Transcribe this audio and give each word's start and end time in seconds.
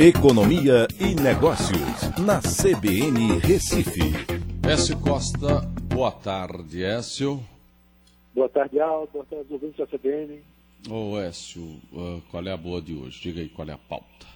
Economia 0.00 0.86
e 1.00 1.20
Negócios, 1.20 2.16
na 2.24 2.38
CBN 2.38 3.40
Recife. 3.40 4.14
Écio 4.64 4.96
Costa, 5.00 5.62
boa 5.92 6.12
tarde, 6.12 6.84
Écio. 6.84 7.40
Boa 8.32 8.48
tarde, 8.48 8.78
Aldo. 8.78 9.10
Boa 9.12 9.24
tarde, 9.24 9.52
ouvintes 9.52 9.76
da 9.76 9.88
CBN. 9.88 10.40
Ô, 10.88 11.18
Écio, 11.18 11.64
uh, 11.92 12.22
qual 12.30 12.46
é 12.46 12.52
a 12.52 12.56
boa 12.56 12.80
de 12.80 12.94
hoje? 12.94 13.20
Diga 13.20 13.40
aí 13.40 13.48
qual 13.48 13.66
é 13.66 13.72
a 13.72 13.76
pauta. 13.76 14.26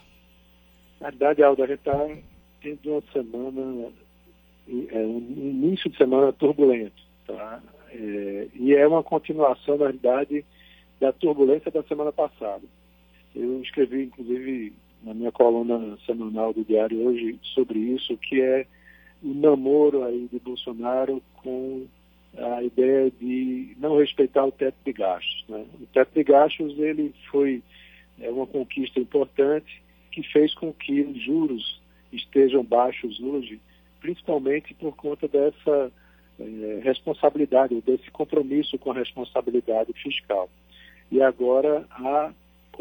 Na 1.00 1.10
verdade, 1.10 1.44
Aldo, 1.44 1.62
a 1.62 1.66
gente 1.68 1.78
está 1.78 2.08
tendo 2.60 2.90
uma 2.90 3.02
semana, 3.12 3.92
é, 4.68 4.98
um 4.98 5.18
início 5.18 5.88
de 5.88 5.96
semana 5.96 6.32
turbulento, 6.32 7.00
tá? 7.24 7.62
É, 7.92 8.48
e 8.56 8.74
é 8.74 8.84
uma 8.84 9.04
continuação, 9.04 9.78
na 9.78 9.84
realidade, 9.84 10.44
da 10.98 11.12
turbulência 11.12 11.70
da 11.70 11.84
semana 11.84 12.10
passada. 12.10 12.62
Eu 13.34 13.62
escrevi, 13.62 14.04
inclusive, 14.04 14.72
na 15.02 15.14
minha 15.14 15.32
coluna 15.32 15.96
semanal 16.06 16.52
do 16.52 16.64
Diário 16.64 17.06
hoje 17.06 17.38
sobre 17.42 17.78
isso, 17.78 18.16
que 18.16 18.40
é 18.40 18.66
o 19.22 19.32
namoro 19.34 20.04
aí 20.04 20.28
de 20.30 20.38
Bolsonaro 20.38 21.22
com 21.36 21.86
a 22.36 22.62
ideia 22.62 23.10
de 23.10 23.76
não 23.78 23.98
respeitar 23.98 24.44
o 24.44 24.52
teto 24.52 24.76
de 24.84 24.92
gastos. 24.92 25.44
Né? 25.48 25.64
O 25.80 25.86
teto 25.86 26.12
de 26.14 26.24
gastos 26.24 26.78
ele 26.78 27.14
foi 27.30 27.62
é, 28.20 28.30
uma 28.30 28.46
conquista 28.46 28.98
importante 28.98 29.82
que 30.10 30.22
fez 30.22 30.54
com 30.54 30.72
que 30.72 31.02
os 31.02 31.22
juros 31.22 31.80
estejam 32.12 32.62
baixos 32.62 33.20
hoje, 33.20 33.60
principalmente 34.00 34.74
por 34.74 34.94
conta 34.96 35.26
dessa 35.28 35.92
é, 36.38 36.80
responsabilidade, 36.82 37.80
desse 37.82 38.10
compromisso 38.10 38.78
com 38.78 38.90
a 38.90 38.94
responsabilidade 38.94 39.92
fiscal. 39.94 40.48
E 41.10 41.20
agora 41.22 41.86
há, 41.90 42.32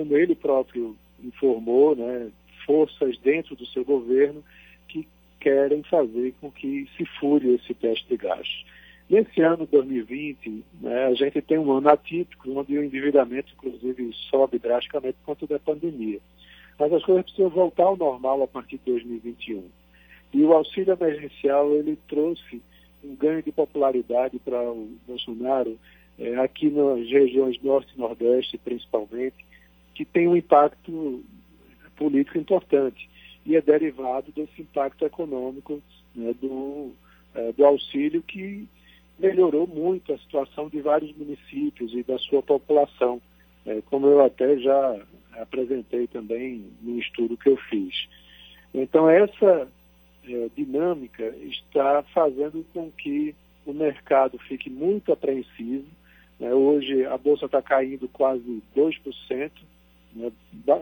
como 0.01 0.17
ele 0.17 0.33
próprio 0.33 0.97
informou, 1.23 1.95
né, 1.95 2.31
forças 2.65 3.17
dentro 3.19 3.55
do 3.55 3.67
seu 3.67 3.85
governo 3.85 4.43
que 4.87 5.07
querem 5.39 5.83
fazer 5.83 6.33
com 6.41 6.49
que 6.51 6.89
se 6.97 7.05
fure 7.19 7.53
esse 7.53 7.73
teste 7.75 8.07
de 8.09 8.17
gastos. 8.17 8.65
Nesse 9.07 9.41
ano 9.41 9.67
2020, 9.71 10.63
né, 10.81 11.05
a 11.05 11.13
gente 11.13 11.39
tem 11.41 11.59
um 11.59 11.71
ano 11.71 11.89
atípico, 11.89 12.49
onde 12.51 12.77
o 12.77 12.83
endividamento, 12.83 13.53
inclusive, 13.53 14.11
sobe 14.31 14.57
drasticamente 14.57 15.17
por 15.19 15.35
conta 15.35 15.45
da 15.45 15.59
pandemia. 15.59 16.19
Mas 16.79 16.91
as 16.93 17.03
coisas 17.03 17.23
precisam 17.23 17.49
voltar 17.49 17.83
ao 17.83 17.97
normal 17.97 18.41
a 18.41 18.47
partir 18.47 18.79
de 18.79 18.91
2021. 18.91 19.63
E 20.33 20.43
o 20.43 20.53
auxílio 20.53 20.97
emergencial, 20.99 21.71
ele 21.73 21.95
trouxe 22.07 22.59
um 23.03 23.15
ganho 23.15 23.43
de 23.43 23.51
popularidade 23.51 24.39
para 24.39 24.63
o 24.63 24.89
Bolsonaro, 25.05 25.77
é, 26.17 26.35
aqui 26.37 26.69
nas 26.69 27.07
regiões 27.09 27.61
norte 27.61 27.93
e 27.95 27.99
nordeste, 27.99 28.57
principalmente, 28.57 29.50
que 29.93 30.05
tem 30.05 30.27
um 30.27 30.35
impacto 30.35 31.23
político 31.95 32.37
importante 32.37 33.09
e 33.45 33.55
é 33.55 33.61
derivado 33.61 34.31
desse 34.31 34.61
impacto 34.61 35.05
econômico 35.05 35.81
né, 36.15 36.33
do, 36.41 36.91
é, 37.33 37.51
do 37.51 37.65
auxílio 37.65 38.21
que 38.21 38.67
melhorou 39.17 39.67
muito 39.67 40.13
a 40.13 40.17
situação 40.17 40.67
de 40.67 40.81
vários 40.81 41.15
municípios 41.15 41.93
e 41.93 42.03
da 42.03 42.17
sua 42.17 42.41
população, 42.41 43.21
é, 43.65 43.81
como 43.89 44.07
eu 44.07 44.23
até 44.23 44.57
já 44.57 44.99
apresentei 45.33 46.07
também 46.07 46.65
no 46.81 46.99
estudo 46.99 47.37
que 47.37 47.49
eu 47.49 47.57
fiz. 47.57 48.07
Então 48.73 49.09
essa 49.09 49.67
é, 50.27 50.49
dinâmica 50.55 51.35
está 51.37 52.03
fazendo 52.13 52.65
com 52.73 52.91
que 52.91 53.35
o 53.65 53.73
mercado 53.73 54.37
fique 54.39 54.69
muito 54.69 55.11
apreensivo. 55.11 55.85
Né? 56.39 56.53
Hoje 56.53 57.05
a 57.05 57.17
bolsa 57.17 57.45
está 57.45 57.61
caindo 57.61 58.07
quase 58.09 58.61
2%, 58.75 59.51
né, 60.13 60.31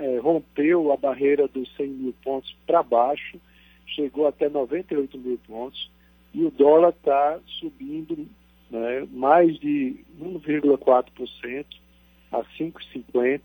é, 0.02 0.18
rompeu 0.20 0.92
a 0.92 0.98
barreira 0.98 1.48
dos 1.48 1.74
100 1.76 1.88
mil 1.88 2.14
pontos 2.24 2.56
para 2.66 2.84
baixo, 2.84 3.40
chegou 3.88 4.28
até 4.28 4.50
98 4.50 5.18
mil 5.18 5.40
pontos, 5.48 5.90
e 6.34 6.44
o 6.44 6.52
dólar 6.52 6.90
está 6.90 7.40
subindo 7.60 8.28
né, 8.70 9.08
mais 9.12 9.58
de 9.60 9.98
1,4% 10.22 11.66
a 12.32 12.44
5,50%, 12.44 13.42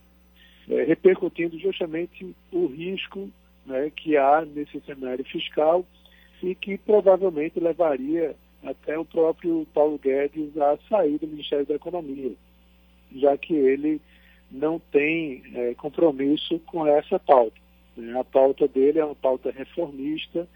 é, 0.68 0.82
repercutindo 0.84 1.58
justamente 1.58 2.34
o 2.50 2.66
risco 2.66 3.30
né, 3.66 3.90
que 3.94 4.16
há 4.16 4.44
nesse 4.44 4.80
cenário 4.80 5.24
fiscal 5.24 5.84
e 6.42 6.54
que 6.54 6.76
provavelmente 6.78 7.60
levaria 7.60 8.34
até 8.62 8.98
o 8.98 9.04
próprio 9.04 9.66
Paulo 9.74 9.98
Guedes 9.98 10.56
a 10.56 10.78
sair 10.88 11.18
do 11.18 11.26
Ministério 11.26 11.66
da 11.66 11.74
Economia, 11.74 12.32
já 13.14 13.36
que 13.36 13.54
ele 13.54 14.00
não 14.54 14.78
tem 14.78 15.42
é, 15.52 15.74
compromisso 15.74 16.60
com 16.60 16.86
essa 16.86 17.18
pauta. 17.18 17.56
Né? 17.96 18.18
A 18.18 18.24
pauta 18.24 18.68
dele 18.68 19.00
é 19.00 19.04
uma 19.04 19.14
pauta 19.14 19.50
reformista, 19.50 20.48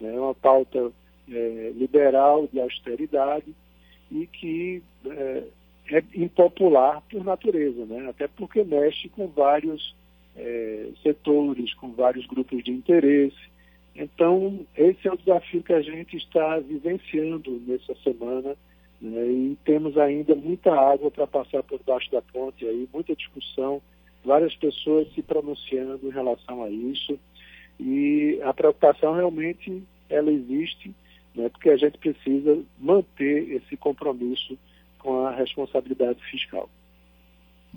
é 0.00 0.04
né? 0.04 0.18
uma 0.18 0.34
pauta 0.34 0.90
é, 1.30 1.72
liberal 1.76 2.48
de 2.52 2.60
austeridade 2.60 3.54
e 4.10 4.26
que 4.26 4.82
é, 5.06 5.44
é, 5.92 6.02
impopular 6.14 7.00
por 7.08 7.24
natureza, 7.24 7.86
né? 7.86 8.08
até 8.08 8.26
porque 8.26 8.64
mexe 8.64 9.08
com 9.08 9.28
vários 9.28 9.94
é, 10.36 10.88
setores, 11.02 11.72
com 11.74 11.92
vários 11.92 12.26
grupos 12.26 12.62
de 12.64 12.72
interesse. 12.72 13.54
Então, 13.94 14.66
esse 14.76 15.06
é 15.06 15.12
o 15.12 15.16
desafio 15.16 15.62
que 15.62 15.72
a 15.72 15.80
gente 15.80 16.16
está 16.16 16.58
vivenciando 16.58 17.62
nessa 17.64 17.94
semana 18.02 18.48
né? 18.48 18.56
E 19.06 19.58
temos 19.66 19.98
ainda 19.98 20.34
muita 20.34 20.72
água 20.72 21.10
para 21.10 21.26
passar 21.26 21.62
por 21.62 21.78
baixo 21.84 22.10
da 22.10 22.22
ponte, 22.22 22.64
aí, 22.64 22.88
muita 22.90 23.14
discussão, 23.14 23.82
várias 24.24 24.56
pessoas 24.56 25.12
se 25.14 25.20
pronunciando 25.22 26.08
em 26.08 26.10
relação 26.10 26.64
a 26.64 26.70
isso. 26.70 27.18
E 27.78 28.40
a 28.42 28.54
preocupação 28.54 29.14
realmente 29.14 29.82
ela 30.08 30.32
existe, 30.32 30.94
né? 31.34 31.50
porque 31.50 31.68
a 31.68 31.76
gente 31.76 31.98
precisa 31.98 32.64
manter 32.78 33.50
esse 33.50 33.76
compromisso 33.76 34.56
com 34.98 35.26
a 35.26 35.32
responsabilidade 35.32 36.24
fiscal. 36.30 36.70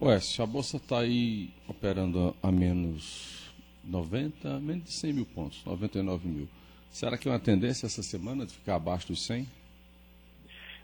Ué, 0.02 0.20
se 0.22 0.42
a 0.42 0.46
Bolsa 0.46 0.78
está 0.78 1.00
aí 1.00 1.50
operando 1.68 2.34
a 2.42 2.50
menos 2.50 3.52
90, 3.84 4.62
menos 4.62 4.86
de 4.86 4.92
100 4.94 5.14
mil 5.14 5.26
pontos, 5.26 5.62
99 5.66 6.26
mil, 6.26 6.48
será 6.90 7.18
que 7.18 7.28
é 7.28 7.32
uma 7.32 7.40
tendência 7.40 7.86
essa 7.86 8.04
semana 8.04 8.46
de 8.46 8.54
ficar 8.54 8.76
abaixo 8.76 9.08
dos 9.08 9.26
100? 9.26 9.46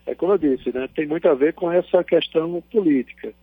É 0.06 0.16
como 0.16 0.34
eu 0.34 0.38
disse, 0.38 0.72
né, 0.74 0.88
tem 0.94 1.08
muito 1.08 1.28
a 1.28 1.34
ver 1.34 1.54
com 1.54 1.72
essa 1.72 2.04
questão 2.04 2.62
política. 2.72 3.34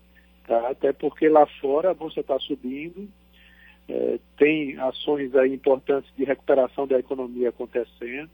Tá? 0.46 0.70
Até 0.70 0.92
porque 0.92 1.28
lá 1.28 1.46
fora 1.60 1.90
a 1.90 1.94
bolsa 1.94 2.20
está 2.20 2.38
subindo, 2.38 3.08
é, 3.88 4.18
tem 4.36 4.78
ações 4.78 5.34
aí 5.34 5.54
importantes 5.54 6.10
de 6.16 6.24
recuperação 6.24 6.86
da 6.86 6.98
economia 6.98 7.48
acontecendo 7.48 8.30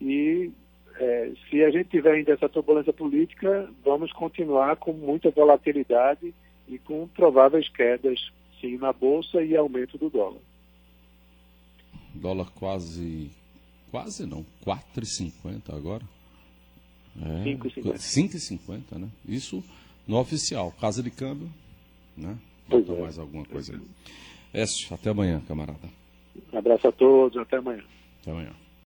e 0.00 0.50
é, 0.98 1.32
se 1.48 1.62
a 1.62 1.70
gente 1.70 1.90
tiver 1.90 2.12
ainda 2.12 2.32
essa 2.32 2.48
turbulência 2.48 2.92
política, 2.92 3.70
vamos 3.84 4.12
continuar 4.12 4.76
com 4.76 4.92
muita 4.92 5.30
volatilidade 5.30 6.34
e 6.68 6.78
com 6.78 7.06
prováveis 7.08 7.68
quedas, 7.68 8.18
sim, 8.60 8.76
na 8.78 8.92
bolsa 8.92 9.42
e 9.42 9.56
aumento 9.56 9.98
do 9.98 10.08
dólar. 10.08 10.40
Dólar 12.14 12.50
quase, 12.54 13.30
quase 13.90 14.26
não, 14.26 14.44
4,50 14.64 15.74
agora. 15.74 16.02
É, 17.22 17.44
5,50. 17.44 18.98
né? 18.98 19.08
Isso 19.28 19.62
no 20.06 20.18
oficial. 20.18 20.72
Casa 20.80 21.02
de 21.02 21.10
câmbio, 21.10 21.48
né? 22.16 22.36
Falta 22.68 22.92
é. 22.92 23.00
mais 23.00 23.18
alguma 23.18 23.44
coisa 23.44 23.74
aí. 23.74 23.80
Écio, 24.52 24.92
até 24.94 25.10
amanhã, 25.10 25.40
camarada. 25.46 25.88
Um 26.52 26.58
abraço 26.58 26.88
a 26.88 26.92
todos, 26.92 27.36
até 27.38 27.56
amanhã. 27.56 27.82
Até 28.20 28.30
amanhã. 28.30 28.52